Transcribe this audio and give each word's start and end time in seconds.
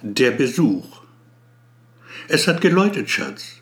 Der 0.00 0.30
Besuch. 0.30 1.02
Es 2.28 2.46
hat 2.46 2.60
geläutet, 2.60 3.10
Schatz. 3.10 3.56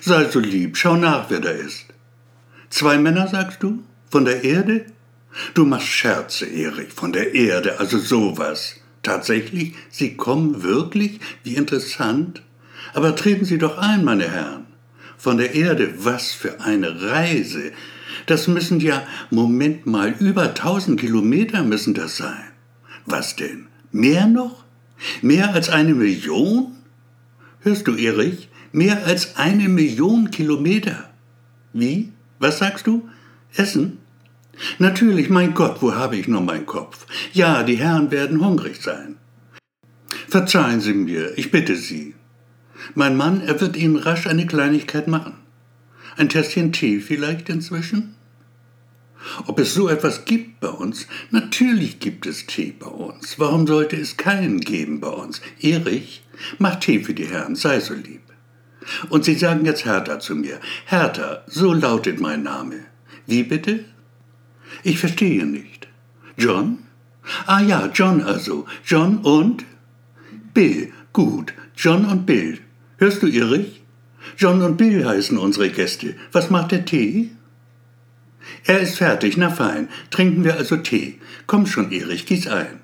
Sei 0.00 0.30
so 0.30 0.38
lieb, 0.38 0.76
schau 0.76 0.94
nach, 0.96 1.28
wer 1.28 1.40
da 1.40 1.50
ist. 1.50 1.86
Zwei 2.70 2.98
Männer, 2.98 3.26
sagst 3.26 3.64
du? 3.64 3.82
Von 4.08 4.24
der 4.24 4.44
Erde? 4.44 4.86
Du 5.54 5.64
machst 5.64 5.88
Scherze, 5.88 6.46
Erich, 6.46 6.92
von 6.92 7.12
der 7.12 7.34
Erde, 7.34 7.80
also 7.80 7.98
sowas. 7.98 8.76
Tatsächlich? 9.02 9.74
Sie 9.90 10.16
kommen 10.16 10.62
wirklich? 10.62 11.18
Wie 11.42 11.56
interessant. 11.56 12.42
Aber 12.94 13.16
treten 13.16 13.44
Sie 13.44 13.58
doch 13.58 13.78
ein, 13.78 14.04
meine 14.04 14.30
Herren. 14.30 14.66
Von 15.18 15.38
der 15.38 15.52
Erde, 15.52 15.94
was 15.96 16.30
für 16.30 16.60
eine 16.60 17.02
Reise. 17.10 17.72
Das 18.26 18.46
müssen 18.46 18.78
ja, 18.78 19.04
Moment 19.30 19.84
mal, 19.86 20.14
über 20.20 20.54
tausend 20.54 21.00
Kilometer 21.00 21.64
müssen 21.64 21.94
das 21.94 22.18
sein. 22.18 22.52
Was 23.04 23.34
denn? 23.34 23.66
Mehr 23.90 24.28
noch? 24.28 24.62
Mehr 25.20 25.54
als 25.54 25.68
eine 25.68 25.94
Million? 25.94 26.72
Hörst 27.60 27.86
du, 27.86 27.96
Erich? 27.96 28.48
Mehr 28.72 29.06
als 29.06 29.36
eine 29.36 29.68
Million 29.68 30.30
Kilometer. 30.30 31.10
Wie? 31.72 32.12
Was 32.38 32.58
sagst 32.58 32.86
du? 32.86 33.08
Essen? 33.54 33.98
Natürlich, 34.78 35.30
mein 35.30 35.54
Gott, 35.54 35.80
wo 35.80 35.94
habe 35.94 36.16
ich 36.16 36.28
nur 36.28 36.40
meinen 36.40 36.66
Kopf? 36.66 37.06
Ja, 37.32 37.62
die 37.62 37.76
Herren 37.76 38.10
werden 38.10 38.44
hungrig 38.44 38.80
sein. 38.82 39.16
Verzeihen 40.28 40.80
Sie 40.80 40.94
mir, 40.94 41.36
ich 41.36 41.50
bitte 41.50 41.76
Sie. 41.76 42.14
Mein 42.94 43.16
Mann, 43.16 43.40
er 43.42 43.60
wird 43.60 43.76
Ihnen 43.76 43.96
rasch 43.96 44.26
eine 44.26 44.46
Kleinigkeit 44.46 45.08
machen. 45.08 45.34
Ein 46.16 46.28
Tässchen 46.28 46.72
Tee 46.72 47.00
vielleicht 47.00 47.48
inzwischen? 47.48 48.14
Ob 49.46 49.58
es 49.58 49.74
so 49.74 49.88
etwas 49.88 50.24
gibt 50.24 50.60
bei 50.60 50.68
uns? 50.68 51.06
Natürlich 51.30 52.00
gibt 52.00 52.26
es 52.26 52.46
Tee 52.46 52.74
bei 52.78 52.86
uns. 52.88 53.38
Warum 53.38 53.66
sollte 53.66 53.96
es 53.96 54.16
keinen 54.16 54.60
geben 54.60 55.00
bei 55.00 55.08
uns? 55.08 55.40
Erich, 55.60 56.22
mach 56.58 56.76
Tee 56.76 57.02
für 57.02 57.14
die 57.14 57.26
Herren, 57.26 57.56
sei 57.56 57.80
so 57.80 57.94
lieb. 57.94 58.22
Und 59.10 59.24
Sie 59.24 59.34
sagen 59.34 59.64
jetzt 59.64 59.84
Hertha 59.84 60.18
zu 60.18 60.34
mir. 60.34 60.58
Hertha, 60.86 61.44
so 61.46 61.72
lautet 61.72 62.20
mein 62.20 62.42
Name. 62.42 62.80
Wie 63.26 63.44
bitte? 63.44 63.84
Ich 64.82 64.98
verstehe 64.98 65.46
nicht. 65.46 65.88
John? 66.36 66.78
Ah 67.46 67.60
ja, 67.60 67.88
John 67.92 68.22
also. 68.22 68.66
John 68.84 69.18
und? 69.18 69.64
Bill. 70.54 70.92
Gut. 71.12 71.54
John 71.76 72.04
und 72.04 72.26
Bill. 72.26 72.58
Hörst 72.98 73.22
du, 73.22 73.28
Erich? 73.28 73.82
John 74.36 74.62
und 74.62 74.76
Bill 74.76 75.04
heißen 75.06 75.38
unsere 75.38 75.70
Gäste. 75.70 76.16
Was 76.32 76.50
macht 76.50 76.72
der 76.72 76.84
Tee? 76.84 77.30
Er 78.64 78.80
ist 78.80 78.96
fertig, 78.96 79.36
na 79.36 79.50
fein. 79.50 79.88
Trinken 80.10 80.44
wir 80.44 80.56
also 80.56 80.76
Tee. 80.76 81.18
Komm 81.46 81.66
schon, 81.66 81.92
Erich, 81.92 82.26
gieß 82.26 82.46
ein. 82.48 82.80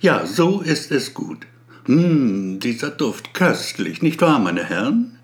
Ja, 0.00 0.26
so 0.26 0.60
ist 0.60 0.90
es 0.90 1.14
gut. 1.14 1.46
Hm, 1.86 2.60
dieser 2.60 2.90
Duft 2.90 3.34
köstlich, 3.34 4.02
nicht 4.02 4.20
wahr, 4.20 4.38
meine 4.38 4.64
Herren? 4.64 5.18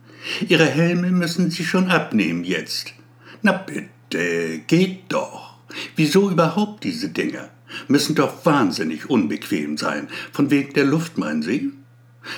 Ihre 0.48 0.66
Helme 0.66 1.10
müssen 1.10 1.50
Sie 1.50 1.64
schon 1.64 1.88
abnehmen 1.88 2.44
jetzt. 2.44 2.94
Na 3.42 3.52
bitte, 3.52 4.60
geht 4.66 5.12
doch. 5.12 5.58
Wieso 5.96 6.30
überhaupt 6.30 6.84
diese 6.84 7.10
Dinger? 7.10 7.50
Müssen 7.88 8.14
doch 8.14 8.46
wahnsinnig 8.46 9.10
unbequem 9.10 9.76
sein. 9.76 10.08
Von 10.32 10.50
wegen 10.50 10.72
der 10.72 10.84
Luft, 10.84 11.18
meinen 11.18 11.42
Sie? 11.42 11.72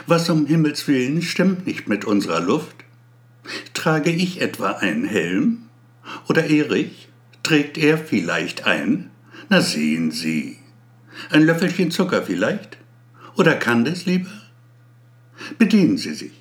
Was 0.07 0.29
um 0.31 0.47
Himmels 0.47 0.89
willen 0.89 1.23
stimmt 1.23 1.67
nicht 1.67 1.89
mit 1.89 2.05
unserer 2.05 2.41
Luft? 2.41 2.77
Trage 3.75 4.11
ich 4.11 4.41
etwa 4.41 4.71
einen 4.73 5.05
Helm? 5.05 5.69
Oder 6.29 6.49
Erich? 6.49 7.09
Trägt 7.47 7.79
er 7.79 7.97
vielleicht 7.97 8.67
ein? 8.67 9.13
Na 9.49 9.61
sehen 9.61 10.11
Sie. 10.11 10.59
Ein 11.31 11.43
Löffelchen 11.43 11.93
Zucker 11.93 12.25
vielleicht? 12.25 12.77
Oder 13.37 13.55
kann 13.55 13.85
das 13.85 14.05
lieber? 14.05 14.33
Bedienen 15.57 15.97
Sie 15.97 16.15
sich. 16.15 16.33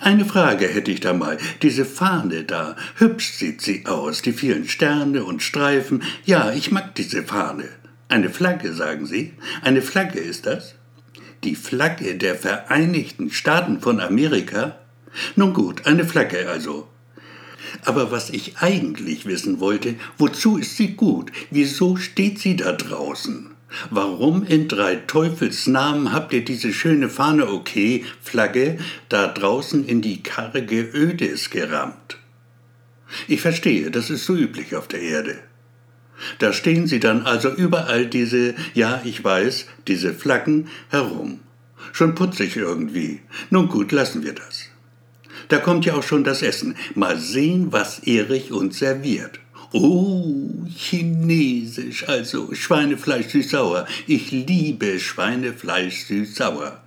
Eine 0.00 0.24
Frage 0.24 0.66
hätte 0.66 0.90
ich 0.90 0.98
da 0.98 1.12
mal. 1.12 1.38
Diese 1.62 1.84
Fahne 1.84 2.42
da, 2.42 2.74
hübsch 2.96 3.34
sieht 3.34 3.62
sie 3.62 3.86
aus, 3.86 4.20
die 4.20 4.32
vielen 4.32 4.68
Sterne 4.68 5.22
und 5.22 5.44
Streifen. 5.44 6.02
Ja, 6.24 6.50
ich 6.50 6.72
mag 6.72 6.96
diese 6.96 7.22
Fahne. 7.22 7.68
Eine 8.08 8.28
Flagge, 8.28 8.72
sagen 8.72 9.06
Sie? 9.06 9.32
Eine 9.62 9.80
Flagge 9.80 10.18
ist 10.18 10.44
das? 10.46 10.74
Die 11.44 11.54
Flagge 11.54 12.16
der 12.16 12.34
Vereinigten 12.34 13.30
Staaten 13.30 13.80
von 13.80 14.00
Amerika? 14.00 14.76
Nun 15.36 15.52
gut, 15.52 15.86
eine 15.86 16.04
Flagge 16.04 16.48
also. 16.50 16.88
Aber 17.84 18.10
was 18.10 18.30
ich 18.30 18.58
eigentlich 18.58 19.26
wissen 19.26 19.60
wollte, 19.60 19.94
wozu 20.18 20.58
ist 20.58 20.76
sie 20.76 20.94
gut? 20.94 21.32
Wieso 21.50 21.96
steht 21.96 22.38
sie 22.38 22.56
da 22.56 22.72
draußen? 22.72 23.50
Warum 23.90 24.44
in 24.44 24.68
drei 24.68 24.96
Teufels 24.96 25.66
Namen 25.66 26.12
habt 26.12 26.32
ihr 26.32 26.44
diese 26.44 26.72
schöne 26.72 27.08
Fahne 27.08 27.48
okay, 27.48 28.04
Flagge, 28.22 28.78
da 29.08 29.26
draußen 29.26 29.84
in 29.84 30.02
die 30.02 30.22
karge 30.22 30.90
Ödes 30.94 31.50
gerammt? 31.50 32.18
Ich 33.28 33.40
verstehe, 33.40 33.90
das 33.90 34.10
ist 34.10 34.24
so 34.24 34.34
üblich 34.34 34.76
auf 34.76 34.88
der 34.88 35.00
Erde. 35.00 35.38
Da 36.38 36.52
stehen 36.52 36.86
sie 36.86 37.00
dann 37.00 37.22
also 37.22 37.52
überall 37.52 38.06
diese, 38.06 38.54
ja, 38.74 39.02
ich 39.04 39.22
weiß, 39.22 39.66
diese 39.86 40.14
Flaggen 40.14 40.68
herum. 40.88 41.40
Schon 41.92 42.14
putzig 42.14 42.56
irgendwie. 42.56 43.20
Nun 43.50 43.68
gut, 43.68 43.92
lassen 43.92 44.22
wir 44.22 44.32
das. 44.32 44.70
Da 45.48 45.58
kommt 45.58 45.84
ja 45.84 45.94
auch 45.94 46.02
schon 46.02 46.24
das 46.24 46.42
Essen. 46.42 46.76
Mal 46.94 47.18
sehen, 47.18 47.72
was 47.72 48.00
Erich 48.00 48.52
uns 48.52 48.78
serviert. 48.78 49.40
Oh, 49.72 50.64
chinesisch, 50.68 52.08
also 52.08 52.54
Schweinefleisch 52.54 53.28
süß-sauer. 53.28 53.86
Ich 54.06 54.30
liebe 54.30 54.98
Schweinefleisch 54.98 56.06
süß-sauer. 56.06 56.82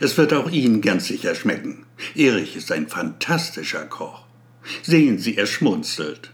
Es 0.00 0.16
wird 0.16 0.32
auch 0.32 0.50
Ihnen 0.50 0.80
ganz 0.80 1.06
sicher 1.06 1.34
schmecken. 1.34 1.84
Erich 2.14 2.56
ist 2.56 2.72
ein 2.72 2.88
fantastischer 2.88 3.84
Koch. 3.84 4.22
Sehen 4.82 5.18
Sie, 5.18 5.36
er 5.36 5.46
schmunzelt. 5.46 6.30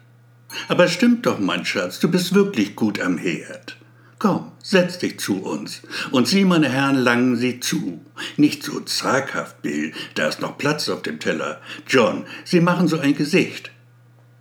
Aber 0.68 0.88
stimmt 0.88 1.26
doch, 1.26 1.38
mein 1.38 1.64
Schatz, 1.64 2.00
du 2.00 2.10
bist 2.10 2.34
wirklich 2.34 2.76
gut 2.76 3.00
am 3.00 3.18
Herd. 3.18 3.76
Komm, 4.20 4.52
setz 4.62 4.98
dich 4.98 5.18
zu 5.18 5.42
uns. 5.42 5.80
Und 6.10 6.28
Sie, 6.28 6.44
meine 6.44 6.68
Herren, 6.68 6.96
langen 6.96 7.36
Sie 7.36 7.58
zu. 7.58 8.04
Nicht 8.36 8.62
so 8.62 8.80
zaghaft, 8.80 9.62
Bill, 9.62 9.94
da 10.14 10.28
ist 10.28 10.42
noch 10.42 10.58
Platz 10.58 10.90
auf 10.90 11.00
dem 11.00 11.18
Teller. 11.18 11.62
John, 11.88 12.26
Sie 12.44 12.60
machen 12.60 12.86
so 12.86 12.98
ein 12.98 13.14
Gesicht. 13.14 13.70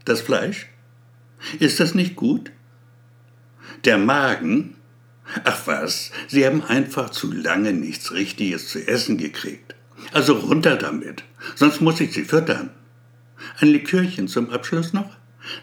Das 0.03 0.19
Fleisch? 0.19 0.67
Ist 1.59 1.79
das 1.79 1.95
nicht 1.95 2.17
gut? 2.17 2.51
Der 3.85 3.97
Magen? 3.97 4.75
Ach 5.45 5.65
was, 5.65 6.11
Sie 6.27 6.45
haben 6.45 6.61
einfach 6.61 7.11
zu 7.11 7.31
lange 7.31 7.71
nichts 7.71 8.11
Richtiges 8.11 8.67
zu 8.67 8.85
essen 8.85 9.17
gekriegt. 9.17 9.75
Also 10.11 10.33
runter 10.33 10.75
damit, 10.75 11.23
sonst 11.55 11.79
muss 11.79 12.01
ich 12.01 12.11
Sie 12.11 12.25
füttern. 12.25 12.71
Ein 13.61 13.69
Likörchen 13.69 14.27
zum 14.27 14.49
Abschluss 14.49 14.91
noch? 14.91 15.15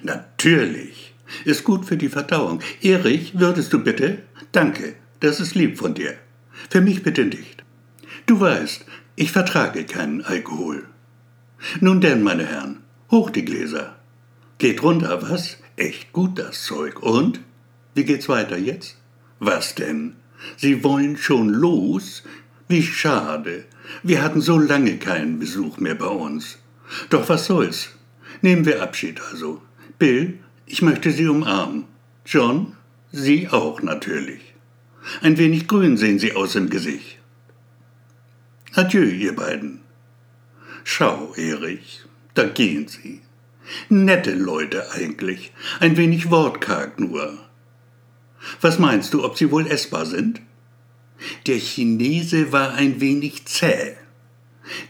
Natürlich. 0.03 1.12
Ist 1.44 1.64
gut 1.64 1.84
für 1.84 1.97
die 1.97 2.09
Verdauung. 2.09 2.60
Erich, 2.82 3.38
würdest 3.38 3.72
du 3.72 3.82
bitte? 3.82 4.22
Danke, 4.53 4.94
das 5.20 5.41
ist 5.41 5.54
lieb 5.54 5.78
von 5.78 5.94
dir. 5.94 6.14
Für 6.70 6.81
mich 6.81 7.03
bitte 7.03 7.25
nicht. 7.25 7.64
Du 8.26 8.41
weißt, 8.41 8.84
ich 9.16 9.32
vertrage 9.32 9.84
keinen 9.84 10.22
Alkohol. 10.22 10.84
Nun 11.81 12.00
denn, 12.00 12.22
meine 12.22 12.47
Herren, 12.47 12.82
hoch 13.10 13.31
die 13.31 13.44
Gläser. 13.44 13.97
Geht 14.59 14.82
runter, 14.82 15.22
was? 15.22 15.59
Echt 15.76 16.12
gut 16.12 16.38
das 16.38 16.65
Zeug. 16.65 17.03
Und? 17.03 17.41
Wie 17.94 18.04
geht's 18.04 18.28
weiter 18.28 18.56
jetzt? 18.56 18.97
Was 19.38 19.75
denn? 19.75 20.16
Sie 20.56 20.82
wollen 20.82 21.16
schon 21.16 21.48
los? 21.48 22.22
Wie 22.69 22.82
schade. 22.82 23.65
Wir 24.03 24.22
hatten 24.22 24.41
so 24.41 24.59
lange 24.59 24.98
keinen 24.98 25.38
Besuch 25.38 25.78
mehr 25.78 25.94
bei 25.94 26.06
uns. 26.06 26.59
Doch 27.10 27.28
was 27.28 27.47
soll's? 27.47 27.91
Nehmen 28.42 28.65
wir 28.65 28.82
Abschied 28.82 29.20
also. 29.31 29.62
Bill, 29.98 30.38
ich 30.66 30.82
möchte 30.82 31.10
Sie 31.12 31.27
umarmen. 31.27 31.84
John, 32.25 32.77
Sie 33.12 33.49
auch 33.49 33.81
natürlich. 33.82 34.41
Ein 35.22 35.38
wenig 35.38 35.69
grün 35.69 35.97
sehen 35.97 36.19
Sie 36.19 36.34
aus 36.34 36.56
im 36.56 36.69
Gesicht. 36.69 37.19
Adieu, 38.74 39.04
ihr 39.04 39.34
beiden. 39.34 39.80
Schau, 40.84 41.33
Erich, 41.34 42.04
da 42.34 42.45
gehen 42.45 42.89
Sie. 42.89 43.22
Nette 43.89 44.34
Leute 44.34 44.92
eigentlich, 44.92 45.53
ein 45.80 45.97
wenig 45.97 46.30
wortkarg 46.30 47.01
nur. 47.01 47.39
Was 48.60 48.78
meinst 48.78 49.12
du, 49.15 49.24
ob 49.24 49.36
sie 49.36 49.51
wohl 49.51 49.66
essbar 49.66 50.07
sind? 50.07 50.41
Der 51.47 51.59
Chinese 51.59 52.53
war 52.53 52.74
ein 52.74 53.01
wenig 53.01 53.47
zäh. 53.47 53.95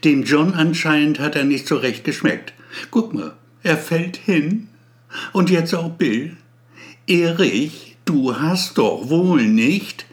Dem 0.04 0.24
John 0.24 0.52
anscheinend 0.54 1.20
hat 1.20 1.36
er 1.36 1.44
nicht 1.44 1.66
so 1.66 1.76
recht 1.76 2.04
geschmeckt. 2.04 2.52
Guck 2.90 3.14
mal, 3.14 3.36
er 3.62 3.76
fällt 3.76 4.16
hin 4.16 4.68
und 5.32 5.50
jetzt 5.50 5.74
auch 5.74 5.90
Bill. 5.90 6.36
Erich, 7.06 7.96
du 8.04 8.38
hast 8.38 8.78
doch 8.78 9.08
wohl 9.08 9.42
nicht. 9.42 10.06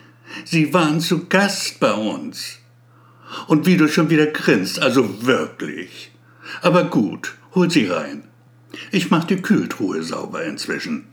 Sie 0.46 0.74
waren 0.74 1.00
zu 1.00 1.28
Gast 1.28 1.80
bei 1.80 1.94
uns. 1.94 2.60
Und 3.48 3.66
wie 3.66 3.78
du 3.78 3.88
schon 3.88 4.10
wieder 4.10 4.28
grinst, 4.28 4.80
also 4.80 5.26
wirklich. 5.26 6.12
Aber 6.62 6.84
gut, 6.84 7.36
hol 7.56 7.70
sie 7.70 7.88
rein. 7.88 8.24
Ich 8.92 9.12
mach 9.12 9.24
die 9.24 9.42
Kühltruhe 9.42 10.04
sauber 10.04 10.44
inzwischen. 10.44 11.06